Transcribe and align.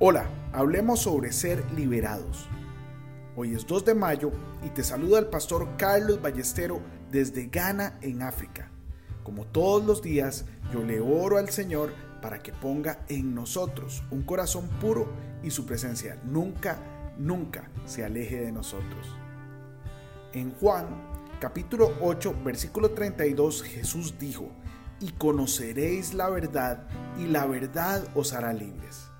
Hola, 0.00 0.26
hablemos 0.52 1.02
sobre 1.02 1.30
ser 1.30 1.64
liberados. 1.70 2.48
Hoy 3.36 3.54
es 3.54 3.64
2 3.64 3.84
de 3.84 3.94
mayo 3.94 4.32
y 4.66 4.70
te 4.70 4.82
saluda 4.82 5.20
el 5.20 5.26
pastor 5.26 5.68
Carlos 5.76 6.20
Ballestero 6.20 6.80
desde 7.12 7.46
Ghana, 7.46 7.96
en 8.00 8.22
África. 8.22 8.72
Como 9.22 9.46
todos 9.46 9.86
los 9.86 10.02
días, 10.02 10.46
yo 10.72 10.82
le 10.82 11.00
oro 11.00 11.38
al 11.38 11.50
Señor 11.50 11.92
para 12.20 12.42
que 12.42 12.52
ponga 12.52 13.04
en 13.08 13.36
nosotros 13.36 14.02
un 14.10 14.24
corazón 14.24 14.68
puro 14.80 15.06
y 15.44 15.52
su 15.52 15.64
presencia 15.64 16.20
nunca, 16.24 16.76
nunca 17.16 17.70
se 17.86 18.04
aleje 18.04 18.40
de 18.40 18.50
nosotros. 18.50 19.06
En 20.32 20.54
Juan, 20.54 20.88
capítulo 21.38 21.92
8, 22.00 22.34
versículo 22.44 22.90
32, 22.90 23.62
Jesús 23.62 24.18
dijo, 24.18 24.50
y 24.98 25.12
conoceréis 25.12 26.14
la 26.14 26.28
verdad, 26.30 26.88
y 27.16 27.28
la 27.28 27.46
verdad 27.46 28.02
os 28.16 28.32
hará 28.32 28.52
libres. 28.52 29.13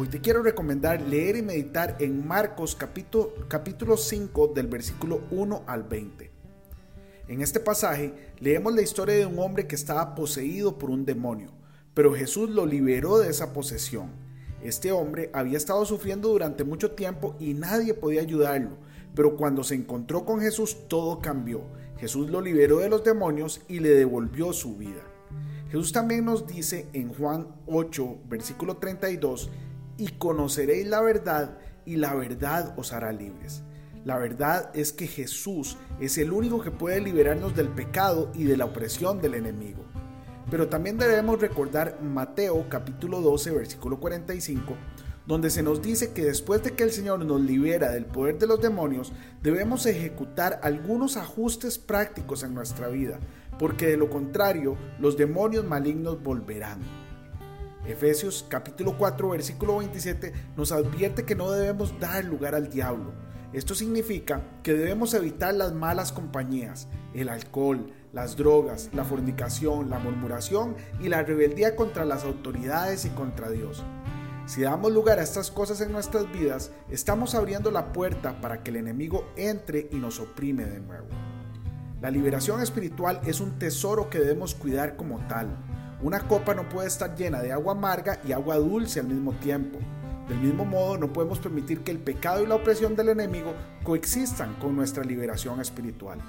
Hoy 0.00 0.06
te 0.06 0.20
quiero 0.20 0.44
recomendar 0.44 1.00
leer 1.00 1.34
y 1.34 1.42
meditar 1.42 1.96
en 1.98 2.24
Marcos 2.24 2.76
capítulo, 2.76 3.34
capítulo 3.48 3.96
5 3.96 4.52
del 4.54 4.68
versículo 4.68 5.22
1 5.32 5.64
al 5.66 5.82
20. 5.82 6.30
En 7.26 7.42
este 7.42 7.58
pasaje 7.58 8.14
leemos 8.38 8.72
la 8.76 8.82
historia 8.82 9.16
de 9.16 9.26
un 9.26 9.40
hombre 9.40 9.66
que 9.66 9.74
estaba 9.74 10.14
poseído 10.14 10.78
por 10.78 10.90
un 10.90 11.04
demonio, 11.04 11.50
pero 11.94 12.14
Jesús 12.14 12.48
lo 12.48 12.64
liberó 12.64 13.18
de 13.18 13.28
esa 13.28 13.52
posesión. 13.52 14.12
Este 14.62 14.92
hombre 14.92 15.30
había 15.32 15.56
estado 15.56 15.84
sufriendo 15.84 16.28
durante 16.28 16.62
mucho 16.62 16.92
tiempo 16.92 17.34
y 17.40 17.54
nadie 17.54 17.92
podía 17.92 18.20
ayudarlo, 18.20 18.76
pero 19.16 19.36
cuando 19.36 19.64
se 19.64 19.74
encontró 19.74 20.24
con 20.24 20.40
Jesús 20.40 20.86
todo 20.86 21.18
cambió. 21.18 21.62
Jesús 21.96 22.30
lo 22.30 22.40
liberó 22.40 22.78
de 22.78 22.88
los 22.88 23.02
demonios 23.02 23.62
y 23.66 23.80
le 23.80 23.88
devolvió 23.88 24.52
su 24.52 24.76
vida. 24.76 25.02
Jesús 25.72 25.92
también 25.92 26.24
nos 26.24 26.46
dice 26.46 26.86
en 26.92 27.12
Juan 27.12 27.48
8, 27.66 28.18
versículo 28.28 28.76
32, 28.76 29.50
y 29.98 30.08
conoceréis 30.12 30.86
la 30.86 31.02
verdad 31.02 31.58
y 31.84 31.96
la 31.96 32.14
verdad 32.14 32.72
os 32.78 32.92
hará 32.92 33.12
libres. 33.12 33.62
La 34.04 34.16
verdad 34.16 34.70
es 34.74 34.92
que 34.92 35.06
Jesús 35.06 35.76
es 36.00 36.16
el 36.16 36.32
único 36.32 36.62
que 36.62 36.70
puede 36.70 37.00
liberarnos 37.00 37.54
del 37.54 37.68
pecado 37.68 38.30
y 38.34 38.44
de 38.44 38.56
la 38.56 38.64
opresión 38.64 39.20
del 39.20 39.34
enemigo. 39.34 39.84
Pero 40.50 40.68
también 40.68 40.96
debemos 40.96 41.40
recordar 41.40 42.00
Mateo 42.00 42.68
capítulo 42.70 43.20
12 43.20 43.50
versículo 43.50 44.00
45, 44.00 44.74
donde 45.26 45.50
se 45.50 45.62
nos 45.62 45.82
dice 45.82 46.12
que 46.14 46.24
después 46.24 46.62
de 46.62 46.72
que 46.72 46.84
el 46.84 46.90
Señor 46.90 47.22
nos 47.24 47.40
libera 47.40 47.90
del 47.90 48.06
poder 48.06 48.38
de 48.38 48.46
los 48.46 48.62
demonios, 48.62 49.12
debemos 49.42 49.84
ejecutar 49.84 50.58
algunos 50.62 51.18
ajustes 51.18 51.78
prácticos 51.78 52.44
en 52.44 52.54
nuestra 52.54 52.88
vida, 52.88 53.18
porque 53.58 53.88
de 53.88 53.98
lo 53.98 54.08
contrario 54.08 54.78
los 54.98 55.18
demonios 55.18 55.66
malignos 55.66 56.22
volverán. 56.22 56.80
Efesios 57.88 58.44
capítulo 58.50 58.98
4 58.98 59.30
versículo 59.30 59.78
27 59.78 60.34
nos 60.58 60.72
advierte 60.72 61.24
que 61.24 61.34
no 61.34 61.50
debemos 61.50 61.98
dar 61.98 62.22
lugar 62.22 62.54
al 62.54 62.68
diablo. 62.68 63.14
Esto 63.54 63.74
significa 63.74 64.42
que 64.62 64.74
debemos 64.74 65.14
evitar 65.14 65.54
las 65.54 65.72
malas 65.72 66.12
compañías, 66.12 66.86
el 67.14 67.30
alcohol, 67.30 67.90
las 68.12 68.36
drogas, 68.36 68.90
la 68.92 69.04
fornicación, 69.04 69.88
la 69.88 69.98
murmuración 69.98 70.76
y 71.00 71.08
la 71.08 71.22
rebeldía 71.22 71.76
contra 71.76 72.04
las 72.04 72.24
autoridades 72.24 73.06
y 73.06 73.08
contra 73.08 73.48
Dios. 73.48 73.82
Si 74.44 74.60
damos 74.60 74.92
lugar 74.92 75.18
a 75.18 75.22
estas 75.22 75.50
cosas 75.50 75.80
en 75.80 75.90
nuestras 75.90 76.30
vidas, 76.30 76.72
estamos 76.90 77.34
abriendo 77.34 77.70
la 77.70 77.94
puerta 77.94 78.38
para 78.42 78.62
que 78.62 78.68
el 78.70 78.76
enemigo 78.76 79.32
entre 79.36 79.88
y 79.90 79.96
nos 79.96 80.20
oprime 80.20 80.66
de 80.66 80.80
nuevo. 80.80 81.06
La 82.02 82.10
liberación 82.10 82.60
espiritual 82.60 83.22
es 83.24 83.40
un 83.40 83.58
tesoro 83.58 84.10
que 84.10 84.18
debemos 84.18 84.54
cuidar 84.54 84.96
como 84.96 85.26
tal. 85.26 85.67
Una 86.00 86.20
copa 86.20 86.54
no 86.54 86.68
puede 86.68 86.86
estar 86.86 87.16
llena 87.16 87.42
de 87.42 87.50
agua 87.50 87.72
amarga 87.72 88.20
y 88.24 88.30
agua 88.30 88.56
dulce 88.56 89.00
al 89.00 89.08
mismo 89.08 89.32
tiempo. 89.32 89.80
Del 90.28 90.38
mismo 90.38 90.64
modo, 90.64 90.96
no 90.96 91.12
podemos 91.12 91.40
permitir 91.40 91.80
que 91.80 91.90
el 91.90 91.98
pecado 91.98 92.42
y 92.42 92.46
la 92.46 92.54
opresión 92.54 92.94
del 92.94 93.08
enemigo 93.08 93.52
coexistan 93.82 94.54
con 94.60 94.76
nuestra 94.76 95.02
liberación 95.02 95.60
espiritual. 95.60 96.20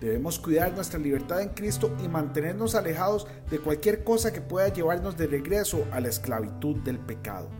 Debemos 0.00 0.38
cuidar 0.38 0.72
nuestra 0.72 0.98
libertad 0.98 1.42
en 1.42 1.50
Cristo 1.50 1.94
y 2.02 2.08
mantenernos 2.08 2.74
alejados 2.74 3.26
de 3.50 3.58
cualquier 3.58 4.04
cosa 4.04 4.32
que 4.32 4.40
pueda 4.40 4.68
llevarnos 4.68 5.18
de 5.18 5.26
regreso 5.26 5.84
a 5.92 6.00
la 6.00 6.08
esclavitud 6.08 6.76
del 6.76 6.98
pecado. 6.98 7.50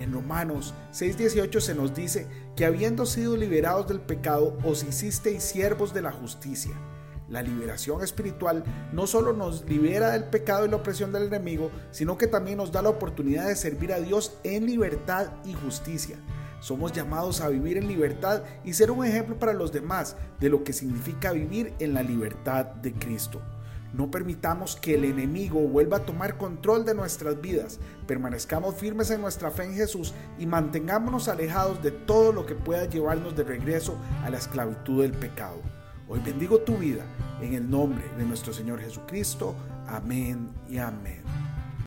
En 0.00 0.12
Romanos 0.12 0.74
6:18 0.92 1.60
se 1.60 1.74
nos 1.74 1.94
dice 1.94 2.26
que 2.56 2.66
habiendo 2.66 3.06
sido 3.06 3.38
liberados 3.38 3.88
del 3.88 4.00
pecado, 4.00 4.58
os 4.64 4.82
hicisteis 4.82 5.42
siervos 5.42 5.94
de 5.94 6.02
la 6.02 6.12
justicia. 6.12 6.72
La 7.30 7.42
liberación 7.42 8.02
espiritual 8.02 8.64
no 8.92 9.06
solo 9.06 9.32
nos 9.32 9.64
libera 9.64 10.10
del 10.10 10.24
pecado 10.24 10.66
y 10.66 10.68
la 10.68 10.76
opresión 10.76 11.12
del 11.12 11.28
enemigo, 11.28 11.70
sino 11.92 12.18
que 12.18 12.26
también 12.26 12.56
nos 12.56 12.72
da 12.72 12.82
la 12.82 12.88
oportunidad 12.88 13.46
de 13.46 13.54
servir 13.54 13.92
a 13.92 14.00
Dios 14.00 14.36
en 14.42 14.66
libertad 14.66 15.28
y 15.44 15.54
justicia. 15.54 16.16
Somos 16.58 16.92
llamados 16.92 17.40
a 17.40 17.48
vivir 17.48 17.78
en 17.78 17.86
libertad 17.86 18.42
y 18.64 18.74
ser 18.74 18.90
un 18.90 19.06
ejemplo 19.06 19.38
para 19.38 19.52
los 19.52 19.72
demás 19.72 20.16
de 20.40 20.48
lo 20.48 20.64
que 20.64 20.72
significa 20.72 21.30
vivir 21.30 21.72
en 21.78 21.94
la 21.94 22.02
libertad 22.02 22.66
de 22.66 22.92
Cristo. 22.92 23.40
No 23.92 24.10
permitamos 24.10 24.76
que 24.76 24.94
el 24.94 25.04
enemigo 25.04 25.60
vuelva 25.60 25.98
a 25.98 26.04
tomar 26.04 26.36
control 26.36 26.84
de 26.84 26.94
nuestras 26.94 27.40
vidas. 27.40 27.78
Permanezcamos 28.08 28.74
firmes 28.74 29.10
en 29.10 29.20
nuestra 29.20 29.52
fe 29.52 29.64
en 29.64 29.74
Jesús 29.74 30.14
y 30.38 30.46
mantengámonos 30.46 31.28
alejados 31.28 31.80
de 31.80 31.92
todo 31.92 32.32
lo 32.32 32.44
que 32.44 32.56
pueda 32.56 32.86
llevarnos 32.86 33.36
de 33.36 33.44
regreso 33.44 33.96
a 34.24 34.30
la 34.30 34.38
esclavitud 34.38 35.02
del 35.02 35.12
pecado. 35.12 35.60
Hoy 36.12 36.18
bendigo 36.18 36.58
tu 36.58 36.76
vida 36.76 37.04
en 37.40 37.54
el 37.54 37.70
nombre 37.70 38.02
de 38.18 38.24
nuestro 38.24 38.52
Señor 38.52 38.80
Jesucristo. 38.80 39.54
Amén 39.86 40.50
y 40.68 40.78
amén. 40.78 41.39